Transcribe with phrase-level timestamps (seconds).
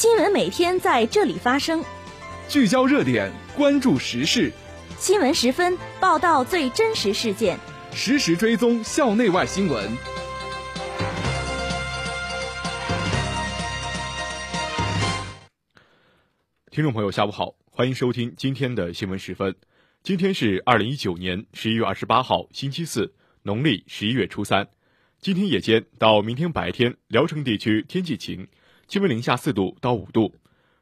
[0.00, 1.84] 新闻每天在这里发生，
[2.48, 4.50] 聚焦热点，关注时事。
[4.98, 7.58] 新闻十分报道最真实事件，
[7.92, 9.90] 实时追踪校内外新闻。
[16.70, 19.54] 听众朋友，下午好，欢迎收听今天的新闻十分。
[20.02, 23.12] 今天是二零一九年十一月二十八号，星期四，
[23.42, 24.66] 农历十一月初三。
[25.20, 28.48] 今天夜间到明天白天，聊城地区天气晴，
[28.90, 30.34] 气温零下四度到五度。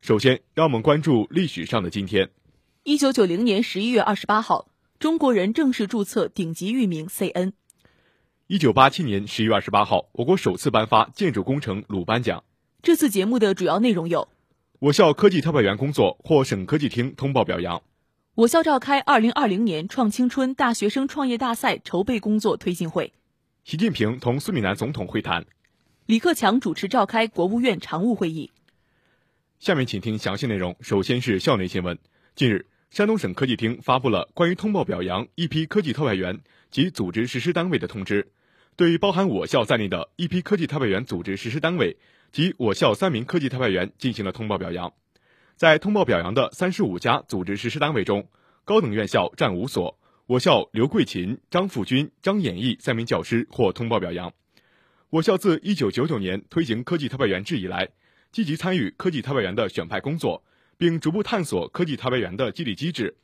[0.00, 2.30] 首先，让我们关注历史上的今天。
[2.84, 4.68] 一九九零年十一月二十八号，
[5.00, 7.54] 中国人正式注册顶级域名 CN。
[8.46, 12.44] 一九八七年十一月二十八号，我国首次颁发建筑工程鲁班奖。
[12.80, 14.28] 这次节目的主要内容有：
[14.78, 17.80] 我校科技特派员工作获省科技厅通报表扬；
[18.36, 23.12] 我校召开二零二零年创青春大学生创业大赛筹备工作推进会。
[23.64, 25.44] 习近平同苏里南总统会谈，
[26.06, 28.52] 李克强主持召开国务院常务会议。
[29.58, 30.76] 下面请听详细内容。
[30.80, 31.98] 首先是校内新闻。
[32.36, 36.38] 近日，山东省科技厅发布了关于通报表扬一批科技特派员
[36.70, 38.30] 及组织实施单位的通知，
[38.76, 41.96] 对包含我校在内的一批科技特派员组织实施单位
[42.30, 44.92] 及我校三名科技特派员进行了通报表扬。
[45.56, 48.28] 在通报表扬的三十五家组织实施单位中，
[48.64, 49.98] 高等院校占五所。
[50.26, 54.32] 我校刘桂琴、张富军、张演义三名教师获通报表扬。
[55.10, 57.88] 我校自一九九九年推行科技特派员制以来，
[58.32, 60.42] 积极参与科技特派员的选派工作，
[60.76, 63.16] 并逐步探索科技特派员的激励机制，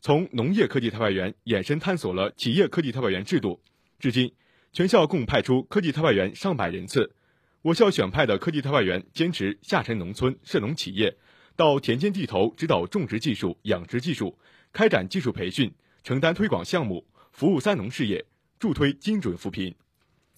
[0.00, 3.60] 从农业科技特派员延伸探索了企业科技特派员制度。
[3.98, 4.32] 至今，
[4.72, 7.14] 全校共派出科技特派员上百人次。
[7.60, 11.14] 我校选派的科技特派员坚持下沉农村、涉农企业，
[11.54, 14.38] 到田间地头指导种植技术、养殖技术，
[14.72, 15.70] 开展技术培训。
[16.02, 18.24] 承担推广项目，服务三农事业，
[18.58, 19.74] 助推精准扶贫。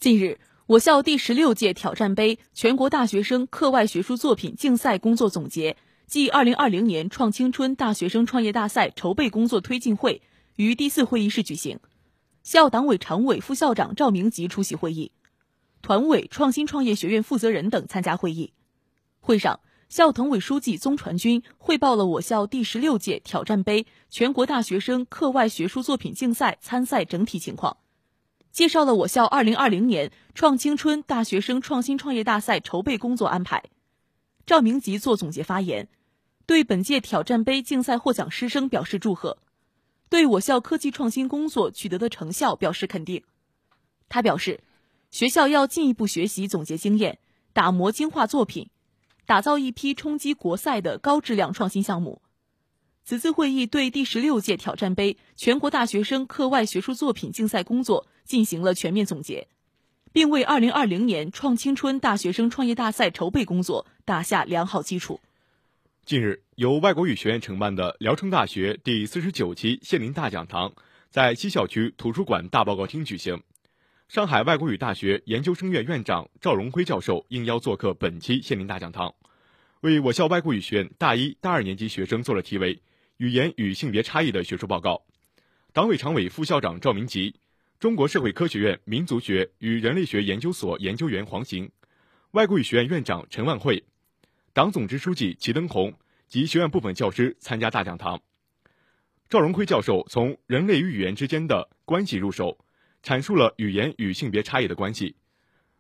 [0.00, 0.38] 近日，
[0.68, 10.20] 我校第十六届挑战杯全国大学生课外学术作品竞赛工作总结暨二零二零年创青春大学生创业大赛筹备工作推进会
[10.56, 11.78] 于第四会议室举行，
[12.42, 15.10] 校党委常委、副校长赵明吉出席会议，
[15.80, 18.52] 团委、创新创业学院负责人等参加会议。
[19.20, 19.60] 会上。
[19.88, 27.78] 校党委书记宗传军汇报了我校第十六届挑战杯全国大学生课外学术作品竞赛参赛整体情况，
[28.52, 33.64] 介绍了我校二零二零年创青春大学生创新创业大赛筹备工作安排。
[34.46, 35.88] 赵明吉做总结发言，
[36.46, 39.38] 对本届挑战杯竞赛获奖师生表示祝贺，
[40.08, 43.22] 对我校科技创新工作取得的成效表示肯定。
[44.08, 44.60] 他表示，
[45.10, 47.18] 学校要进一步学习总结经验，
[47.52, 48.70] 打磨精化作品。
[49.26, 52.22] 打造一批冲击国赛的高质量创新项目。
[53.04, 59.48] 此次会议对第十六届挑战杯全国大学生课外学术作品竞赛工作进行了全面总结，
[60.12, 65.18] 并为二零二零年创青春大学生创业大赛筹备工作打下良好基础。
[66.04, 70.74] 近日，由外国语学院承办的聊城大学第四十九期县林大讲堂
[71.08, 73.42] 在西校区图书馆大报告厅举行。
[74.08, 79.14] 上海外国语大学研究生院院长赵荣辉教授应邀做客本期县林大讲堂，
[79.80, 82.82] 为我校外国语学院大一、大二年级学生做了题为
[83.16, 85.02] “语言与性别差异”的学术报告。
[85.72, 87.34] 党委常委、副校长赵明吉，
[87.80, 91.70] 中国社会科学院民族学与人类学研究所研究员黄行，
[92.32, 93.84] 外国语学院院长陈万惠，
[94.52, 95.96] 党总支书记齐登红
[96.26, 98.20] 及学院部分教师参加大讲堂。
[99.28, 102.58] 赵荣辉教授从人类与语言之间的关系入手。
[103.00, 105.14] 阐述了语言与性别差异的关系。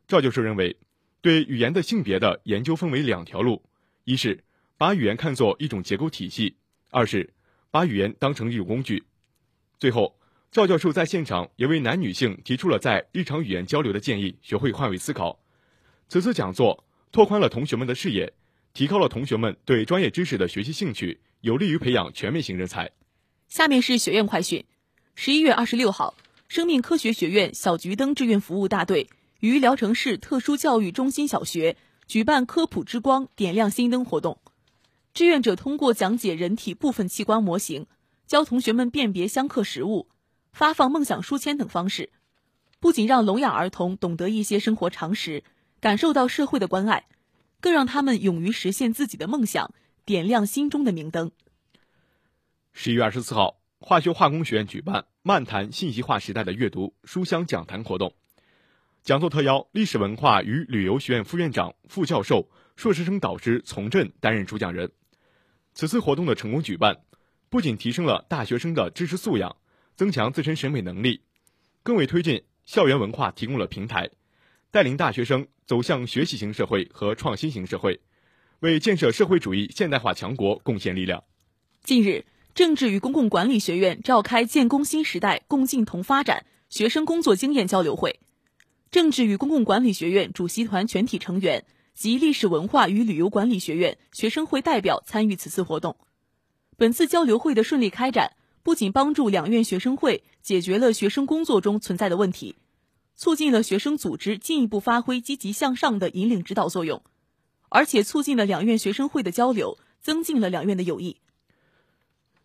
[0.06, 0.76] 赵教授认为，
[1.20, 3.64] 对语言的性别的研究分为两条路：
[4.04, 4.44] 一是
[4.76, 6.54] 把语言看作一种结构体系；
[6.90, 7.34] 二是
[7.72, 9.02] 把语言当成一种工具。
[9.80, 10.17] 最后，
[10.50, 15.38] 赵教授在现场也为男女性提出了在日常语言交流的建议，学会换位思考。
[16.08, 18.32] 此次讲座拓宽了同学们的视野，
[18.72, 22.90] 提高了同学们对专业知识的学习兴趣，有利于培养全面型人才。
[23.48, 24.64] 下面是学院快讯：
[25.14, 26.14] 十一月二十六号。
[26.48, 29.10] 生命科学学院小桔灯志愿服务大队
[29.40, 34.38] 于聊城市特殊教育中心小学举办“科普之光，点亮心灯”活动。
[35.12, 37.86] 志愿者通过讲解人体部分器官模型、
[38.26, 40.08] 教同学们辨别相克食物、
[40.52, 42.10] 发放梦想书签等方式，
[42.80, 45.44] 不仅让聋哑儿童懂得一些生活常识，
[45.80, 47.06] 感受到社会的关爱，
[47.60, 49.72] 更让他们勇于实现自己的梦想，
[50.04, 51.30] 点亮心中的明灯。
[52.72, 53.56] 十一月二十四号。
[53.80, 58.12] 化学化工学院举办“漫谈信息化时代的阅读”书香讲坛活动，
[59.04, 64.90] 讲座特邀历史文化与旅游学院副院长、副教授、硕士生导师从振担任主讲人。
[65.74, 67.02] 此次活动的成功举办，
[67.48, 69.54] 不仅提升了大学生的知识素养，
[69.98, 71.22] 增强自身审美能力，
[71.82, 74.08] 更为推进校园文化提供了平台，
[74.70, 78.00] 带领大学生走向学习型社会和创新型社会，
[78.60, 81.24] 为建设社会主义现代化强国贡献力量。
[81.82, 82.24] 近日，
[82.54, 88.20] 政治与公共管理学院召开“建功新时代，共进同发展”学生工作经验交流会。
[88.92, 95.96] 政治与公共管理学院主席团全体成员及历史文化与旅游管理学院学生会代表参与此次活动。
[96.76, 102.56] 本次交流会的顺利开展，不仅帮助两院学生会解决了学生工作中存在的问题，
[103.14, 107.02] 促进了学生组织进一步发挥积极向上的引领指导作用，
[107.68, 111.16] 而且促进了两院学生会的交流，增进了两院的友谊。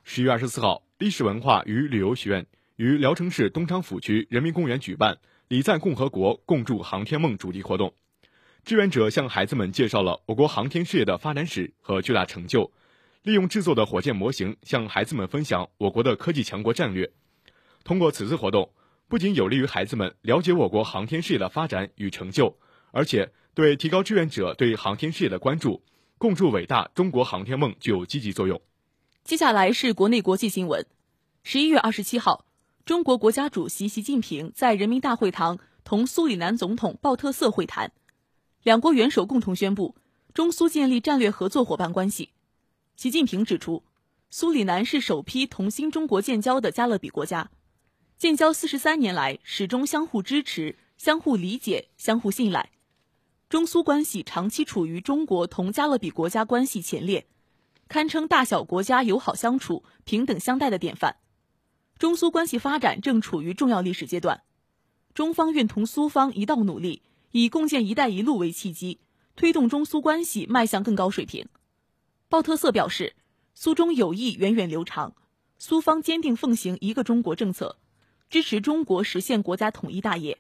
[0.04, 2.46] 十月二十四号，历史文化与旅游学院
[2.76, 5.20] 于聊城市东昌府区人民公园举办。
[5.50, 7.94] 礼赞共和国，共筑航天梦主题活动，
[8.64, 12.72] 志愿者向孩子们介绍了我国航天事业的发展史和巨大成就，
[13.24, 17.10] 利用制作的火箭模型向孩子们分享我国的科技强国战略。
[17.86, 18.74] 通过此次活动，
[19.08, 22.58] 不仅有利于孩子们了解我国航天事业的发展与成就，
[22.92, 25.82] 而且对提高志愿者对航天事业的关注，
[26.18, 28.62] 共筑伟大中国航天梦具有积极作用。
[29.24, 30.86] 接下来是国内国际新闻。
[31.44, 32.46] 十一月二十七号。
[32.86, 37.94] 中国国家主席习近平在人民大会堂同苏里南总统鲍特瑟会谈，
[38.64, 39.96] 两国元首共同宣布
[40.34, 42.33] 中苏建立战略合作伙伴关系。
[42.96, 43.84] 习近平指出，
[44.30, 47.50] 苏里南是首批同新中国建交的加勒比国家，
[48.18, 52.72] 建交四十三年来始终相互支持、相互理解、相互信赖，
[53.50, 57.26] 中苏关系长期处于中国同加勒比国家关系前列，
[57.88, 61.18] 堪称大小国家友好相处、平等相待的典范。
[61.98, 64.44] 中苏关系发展正处于重要历史阶段，
[65.14, 67.02] 中方愿同苏方一道努力，
[67.32, 69.00] 以共建“一带一路”为契机，
[69.36, 71.48] 推动中苏关系迈向更高水平。
[72.34, 73.14] 鲍特瑟表示，
[73.54, 75.14] 苏中友谊源远流长，
[75.60, 77.78] 苏方坚定奉行一个中国政策，
[78.28, 80.40] 支持中国实现国家统一大业。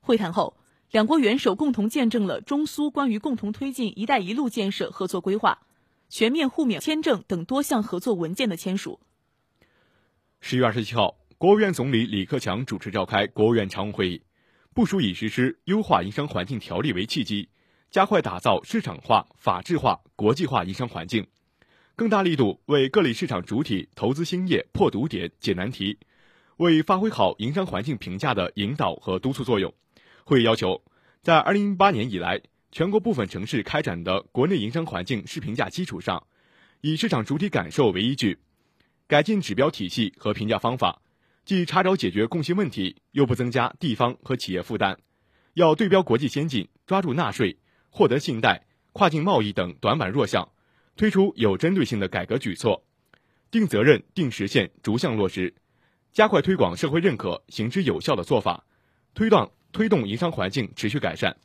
[0.00, 0.56] 会谈后，
[0.90, 5.60] 两国元首共同见证了中苏关于共同推进“一带一路”建设合作规划、
[6.08, 8.98] 全面互免签证等多项合作文件的签署。
[10.40, 14.22] 十月二十七号，国务院总理李克强主持召开国务院常务会议，
[14.74, 17.48] 部署以实施优化营商环境条例为契机，
[17.90, 21.26] 加快打造市场化、法治化、国际化营商环境，
[21.94, 25.98] 更大力度为各类市场主体投资兴业破堵点、解难题，
[26.58, 29.72] 为发挥好营商环境评价的引导和督促作用。
[30.24, 30.82] 会议要求，
[31.22, 36.26] 在二零一八年以来，全国部分城市开展的国内营商环境试评价基础上，
[36.82, 38.38] 以市场主体感受为依据。
[39.06, 41.00] 改进指标体系和评价方法，
[41.44, 44.98] 既查找解决共性问题，又不增加地方和企业负担。
[45.54, 47.56] 要对标国际先进，抓住纳税、
[47.96, 50.50] 获得信贷、跨境贸易等短板弱项，
[50.96, 52.84] 推出有针对性的改革举措，
[53.50, 55.54] 定责任、定时限，逐项落实，
[56.12, 58.64] 加快推广社会认可、行之有效的做法，
[59.14, 61.38] 推动推动营商环境持续改善。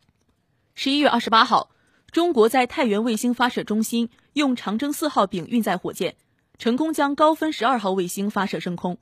[0.76, 1.72] 十一月二十八号，
[2.12, 6.18] 中国在太原卫星发射中心用长征四号丙运载火箭。
[6.58, 9.00] 成功将高分十二号卫星发射升空，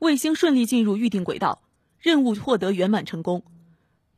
[0.00, 1.62] 卫星顺利进入预定轨道，
[2.00, 3.44] 任务获得圆满成功。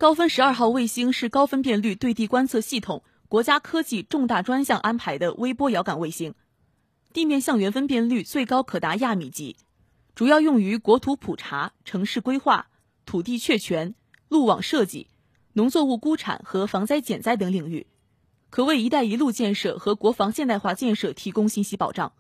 [0.03, 6.35] 高分十二号卫星是高分辨率对地观测系统国家科技重大专项安排的微波遥感卫星，
[7.13, 9.57] 地面向源分辨率最高可达亚米级，
[10.17, 12.67] 主要用于国土普查、城市规划、
[13.07, 13.95] 土地确权、
[14.29, 15.07] 路网设计、
[15.53, 17.87] 农作物估产和防灾减灾等领域，
[18.51, 22.13] 可为“一带一路”建设和国防现代化建设提供信息保障。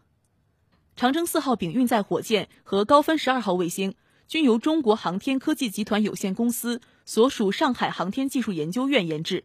[0.94, 3.96] 长征四号丙运载火箭和高分十二号卫星
[4.28, 9.44] 均由中国航天科技集团有限公司所属上海航天技术研究院研制。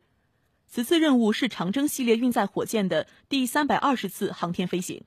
[0.67, 5.03] 此次任务是长征系列运载火箭的第三百二十次航天飞行。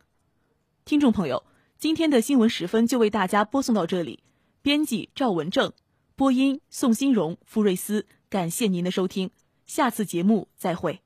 [0.85, 1.45] 听众朋友，
[1.79, 4.21] 今天的新闻时分就为大家播送到这里。
[4.63, 5.73] 编辑赵文正，
[6.17, 8.07] 播音宋新荣、傅瑞思。
[8.29, 9.31] 感谢您的收听，
[9.67, 11.01] 下次节目再会。